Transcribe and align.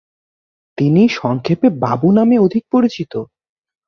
তিনি 0.77 1.01
সংক্ষেপে 1.11 1.67
বাবু 1.83 2.07
নামে 2.11 2.35
অধিক 2.39 2.63
পরিচিত। 2.71 3.13